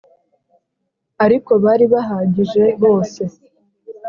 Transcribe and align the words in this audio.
ariko 1.25 1.51
bari 1.63 1.85
bahagije 1.93 2.63
bose 2.83 3.21